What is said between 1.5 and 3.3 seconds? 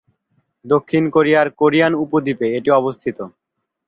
Korean উপদ্বীপে এটি অবস্থিত।